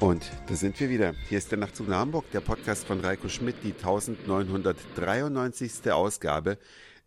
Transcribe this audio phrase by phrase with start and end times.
[0.00, 1.14] Und da sind wir wieder.
[1.28, 5.92] Hier ist der Nachtzug nach Hamburg, der Podcast von Reiko Schmidt, die 1993.
[5.92, 6.56] Ausgabe.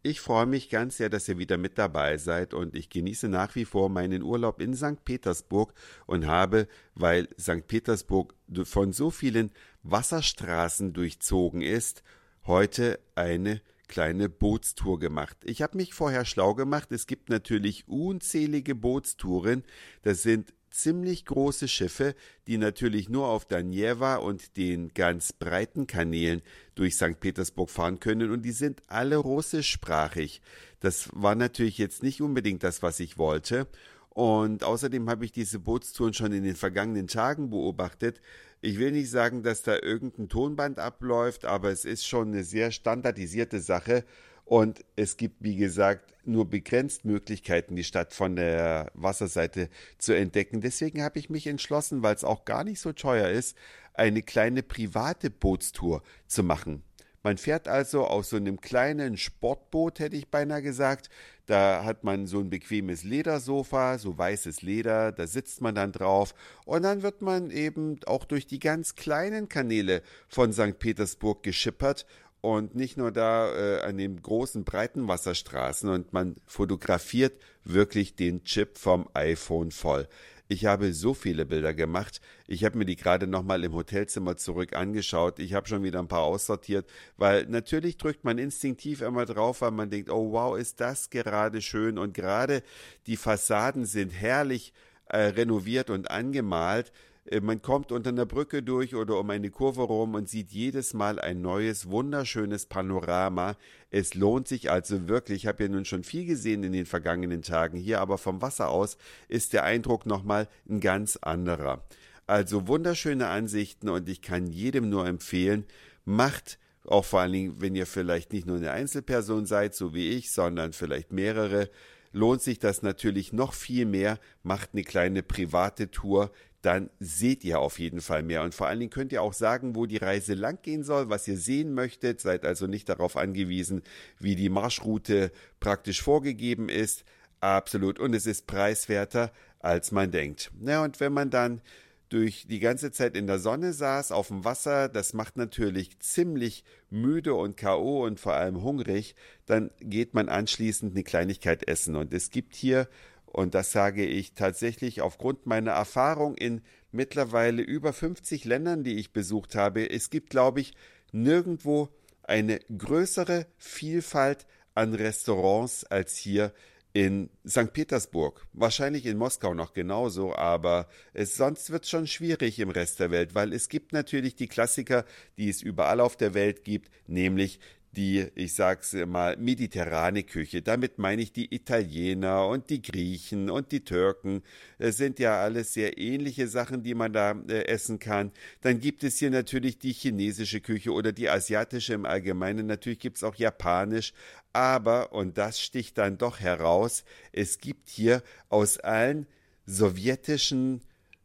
[0.04, 3.56] Ich freue mich ganz sehr, dass ihr wieder mit dabei seid und ich genieße nach
[3.56, 5.04] wie vor meinen Urlaub in St.
[5.06, 5.74] Petersburg
[6.06, 7.66] und habe, weil St.
[7.66, 9.50] Petersburg von so vielen
[9.82, 12.04] Wasserstraßen durchzogen ist,
[12.46, 15.38] heute eine kleine Bootstour gemacht.
[15.46, 16.92] Ich habe mich vorher schlau gemacht.
[16.92, 19.64] Es gibt natürlich unzählige Bootstouren.
[20.04, 22.16] Das sind ziemlich große Schiffe,
[22.48, 26.42] die natürlich nur auf Danjewa und den ganz breiten Kanälen
[26.76, 27.20] durch St.
[27.20, 30.42] Petersburg fahren können und die sind alle russischsprachig.
[30.80, 33.68] Das war natürlich jetzt nicht unbedingt das, was ich wollte.
[34.14, 38.22] Und außerdem habe ich diese Bootstouren schon in den vergangenen Tagen beobachtet.
[38.62, 42.72] Ich will nicht sagen, dass da irgendein Tonband abläuft, aber es ist schon eine sehr
[42.72, 44.06] standardisierte Sache
[44.46, 50.62] und es gibt, wie gesagt, nur begrenzt Möglichkeiten, die Stadt von der Wasserseite zu entdecken.
[50.62, 53.58] Deswegen habe ich mich entschlossen, weil es auch gar nicht so teuer ist,
[53.94, 56.84] eine kleine private Bootstour zu machen.
[57.24, 61.10] Man fährt also aus so einem kleinen Sportboot, hätte ich beinahe gesagt.
[61.46, 66.36] Da hat man so ein bequemes Ledersofa, so weißes Leder, da sitzt man dann drauf
[66.66, 70.80] und dann wird man eben auch durch die ganz kleinen Kanäle von St.
[70.80, 72.06] Petersburg geschippert
[72.40, 78.44] und nicht nur da äh, an den großen breiten Wasserstraßen und man fotografiert wirklich den
[78.44, 80.10] Chip vom iPhone voll.
[80.50, 82.20] Ich habe so viele Bilder gemacht.
[82.48, 85.40] Ich habe mir die gerade nochmal im Hotelzimmer zurück angeschaut.
[85.40, 89.72] Ich habe schon wieder ein paar aussortiert, weil natürlich drückt man instinktiv immer drauf, weil
[89.72, 92.62] man denkt, oh wow, ist das gerade schön und gerade
[93.08, 94.74] die Fassaden sind herrlich
[95.08, 96.92] äh, renoviert und angemalt.
[97.26, 100.94] Äh, man kommt unter einer Brücke durch oder um eine Kurve rum und sieht jedes
[100.94, 103.56] Mal ein neues, wunderschönes Panorama.
[103.90, 105.44] Es lohnt sich also wirklich.
[105.44, 108.70] Ich habe ja nun schon viel gesehen in den vergangenen Tagen hier, aber vom Wasser
[108.70, 111.84] aus ist der Eindruck nochmal ein ganz anderer.
[112.26, 115.66] Also wunderschöne Ansichten und ich kann jedem nur empfehlen,
[116.06, 120.10] macht auch vor allen Dingen, wenn ihr vielleicht nicht nur eine Einzelperson seid, so wie
[120.10, 121.70] ich, sondern vielleicht mehrere,
[122.12, 124.20] lohnt sich das natürlich noch viel mehr.
[124.44, 126.32] Macht eine kleine private Tour,
[126.64, 128.42] dann seht ihr auf jeden Fall mehr.
[128.42, 131.28] Und vor allen Dingen könnt ihr auch sagen, wo die Reise lang gehen soll, was
[131.28, 132.22] ihr sehen möchtet.
[132.22, 133.84] Seid also nicht darauf angewiesen,
[134.18, 137.04] wie die Marschroute praktisch vorgegeben ist.
[137.42, 138.00] Absolut.
[138.00, 140.52] Und es ist preiswerter, als man denkt.
[140.58, 141.62] Na, und wenn man dann
[142.08, 146.64] durch die ganze Zeit in der Sonne saß, auf dem Wasser, das macht natürlich ziemlich
[146.90, 148.06] müde und K.O.
[148.06, 149.16] und vor allem hungrig,
[149.48, 151.98] dann geht man anschließend eine Kleinigkeit essen.
[151.98, 152.88] Und es gibt hier
[153.34, 156.62] und das sage ich tatsächlich aufgrund meiner Erfahrung in
[156.92, 159.90] mittlerweile über 50 Ländern, die ich besucht habe.
[159.90, 160.76] Es gibt, glaube ich,
[161.12, 161.90] nirgendwo
[162.22, 164.46] eine größere Vielfalt
[164.76, 166.54] an Restaurants als hier
[166.94, 167.74] in St.
[167.74, 168.46] Petersburg.
[168.54, 173.10] Wahrscheinlich in Moskau noch genauso, aber es, sonst wird es schon schwierig im Rest der
[173.10, 175.06] Welt, weil es gibt natürlich die Klassiker,
[175.38, 177.60] die es überall auf der Welt gibt, nämlich
[177.96, 180.62] die, ich sag's mal, mediterrane Küche.
[180.62, 184.42] Damit meine ich die Italiener und die Griechen und die Türken.
[184.78, 188.32] Es sind ja alles sehr ähnliche Sachen, die man da äh, essen kann.
[188.62, 192.66] Dann gibt es hier natürlich die chinesische Küche oder die asiatische im Allgemeinen.
[192.66, 194.14] Natürlich gibt's auch japanisch.
[194.54, 199.26] Aber, und das sticht dann doch heraus, es gibt hier aus allen
[199.66, 200.82] sowjetischen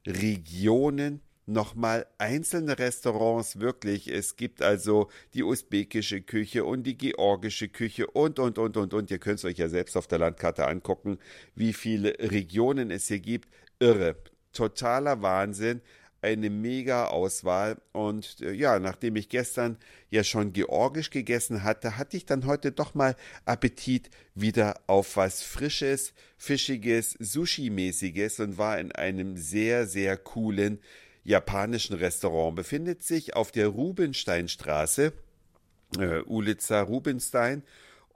[0.07, 4.09] Regionen nochmal einzelne Restaurants wirklich.
[4.09, 9.11] Es gibt also die usbekische Küche und die georgische Küche und, und, und, und, und.
[9.11, 11.19] Ihr könnt es euch ja selbst auf der Landkarte angucken,
[11.55, 13.49] wie viele Regionen es hier gibt.
[13.81, 14.17] Irre.
[14.53, 15.81] Totaler Wahnsinn.
[16.21, 17.77] Eine mega Auswahl.
[17.93, 19.79] Und äh, ja, nachdem ich gestern
[20.11, 23.15] ja schon georgisch gegessen hatte, hatte ich dann heute doch mal
[23.45, 30.81] Appetit wieder auf was Frisches, Fischiges, Sushi-mäßiges und war in einem sehr, sehr coolen
[31.25, 35.13] japanischen Restaurant befindet sich auf der Rubensteinstraße,
[35.99, 37.63] äh, Ulica Rubenstein.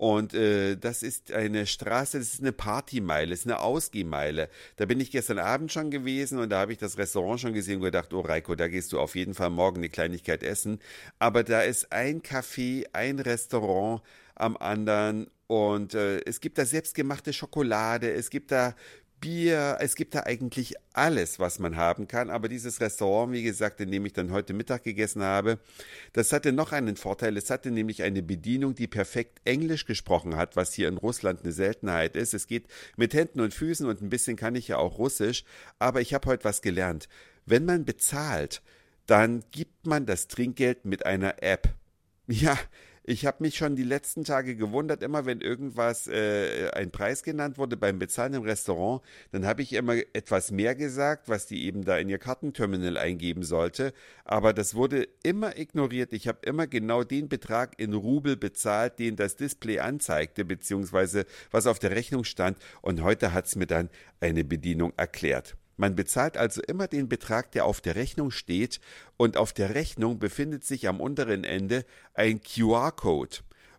[0.02, 4.48] Und äh, das ist eine Straße, das ist eine Partymeile, ist eine Ausgehmeile.
[4.76, 7.76] Da bin ich gestern Abend schon gewesen und da habe ich das Restaurant schon gesehen
[7.76, 10.80] und gedacht, oh Reiko, da gehst du auf jeden Fall morgen eine Kleinigkeit essen.
[11.20, 14.02] Aber da ist ein Café, ein Restaurant
[14.34, 18.74] am anderen und äh, es gibt da selbstgemachte Schokolade, es gibt da
[19.22, 22.28] Bier, es gibt da eigentlich alles, was man haben kann.
[22.28, 25.60] Aber dieses Restaurant, wie gesagt, in dem ich dann heute Mittag gegessen habe,
[26.12, 27.36] das hatte noch einen Vorteil.
[27.36, 31.52] Es hatte nämlich eine Bedienung, die perfekt Englisch gesprochen hat, was hier in Russland eine
[31.52, 32.34] Seltenheit ist.
[32.34, 32.66] Es geht
[32.96, 35.44] mit Händen und Füßen und ein bisschen kann ich ja auch Russisch.
[35.78, 37.08] Aber ich habe heute was gelernt.
[37.46, 38.60] Wenn man bezahlt,
[39.06, 41.68] dann gibt man das Trinkgeld mit einer App.
[42.26, 42.58] Ja,
[43.04, 47.58] Ich habe mich schon die letzten Tage gewundert, immer wenn irgendwas, äh, ein Preis genannt
[47.58, 49.02] wurde beim Bezahlen im Restaurant,
[49.32, 53.42] dann habe ich immer etwas mehr gesagt, was die eben da in ihr Kartenterminal eingeben
[53.42, 53.92] sollte.
[54.24, 56.12] Aber das wurde immer ignoriert.
[56.12, 61.66] Ich habe immer genau den Betrag in Rubel bezahlt, den das Display anzeigte, beziehungsweise was
[61.66, 62.56] auf der Rechnung stand.
[62.82, 63.90] Und heute hat es mir dann
[64.20, 65.56] eine Bedienung erklärt.
[65.82, 68.78] Man bezahlt also immer den Betrag, der auf der Rechnung steht,
[69.16, 71.84] und auf der Rechnung befindet sich am unteren Ende
[72.14, 73.38] ein QR-Code.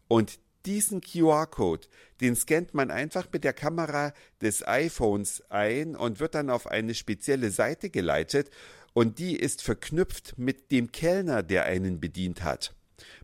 [0.09, 1.87] Und diesen QR-Code,
[2.19, 4.11] den scannt man einfach mit der Kamera
[4.41, 8.49] des iPhones ein und wird dann auf eine spezielle Seite geleitet
[8.91, 12.75] und die ist verknüpft mit dem Kellner, der einen bedient hat.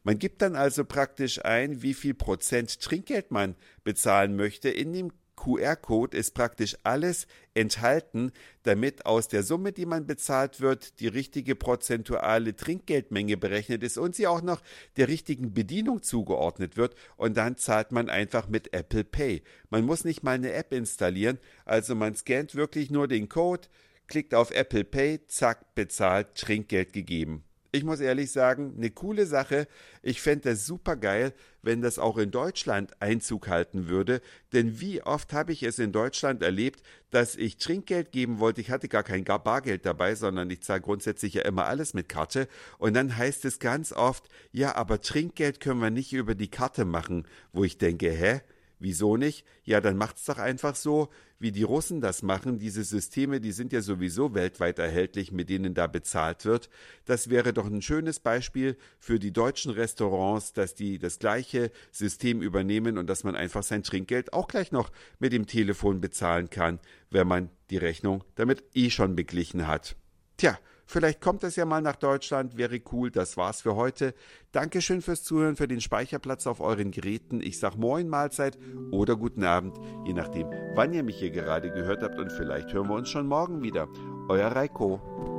[0.03, 5.11] Man gibt dann also praktisch ein, wie viel Prozent Trinkgeld man bezahlen möchte in dem
[5.39, 8.31] QR-Code ist praktisch alles enthalten,
[8.63, 14.15] damit aus der Summe, die man bezahlt wird, die richtige prozentuale Trinkgeldmenge berechnet ist und
[14.15, 14.61] sie auch noch
[14.97, 19.41] der richtigen Bedienung zugeordnet wird und dann zahlt man einfach mit Apple Pay.
[19.69, 23.67] Man muss nicht mal eine App installieren, also man scannt wirklich nur den Code,
[24.07, 27.43] klickt auf Apple Pay, zack, bezahlt, Trinkgeld gegeben.
[27.71, 29.67] Ich muss ehrlich sagen, eine coole Sache.
[30.01, 34.21] Ich fände das super geil, wenn das auch in Deutschland Einzug halten würde.
[34.53, 38.61] Denn wie oft habe ich es in Deutschland erlebt, dass ich Trinkgeld geben wollte.
[38.61, 42.47] Ich hatte gar kein Bargeld dabei, sondern ich zahle grundsätzlich ja immer alles mit Karte.
[42.77, 46.85] Und dann heißt es ganz oft, ja, aber Trinkgeld können wir nicht über die Karte
[46.85, 47.27] machen.
[47.51, 48.41] Wo ich denke, hä?
[48.79, 49.45] Wieso nicht?
[49.65, 52.59] Ja, dann macht's doch einfach so, wie die Russen das machen.
[52.59, 56.69] Diese Systeme, die sind ja sowieso weltweit erhältlich, mit denen da bezahlt wird.
[57.03, 62.41] Das wäre doch ein schönes Beispiel für die deutschen Restaurants, dass die das gleiche System
[62.41, 66.79] übernehmen und dass man einfach sein Trinkgeld auch gleich noch mit dem Telefon bezahlen kann,
[67.09, 69.97] wenn man die Rechnung damit eh schon beglichen hat.
[70.37, 70.57] Tja,
[70.91, 73.11] Vielleicht kommt es ja mal nach Deutschland, wäre cool.
[73.11, 74.15] Das war's für heute.
[74.51, 77.41] Dankeschön fürs Zuhören, für den Speicherplatz auf euren Geräten.
[77.43, 78.57] Ich sag Moin Mahlzeit
[78.89, 79.77] oder guten Abend,
[80.07, 83.27] je nachdem, wann ihr mich hier gerade gehört habt und vielleicht hören wir uns schon
[83.27, 83.87] morgen wieder.
[84.29, 85.38] Euer Reiko.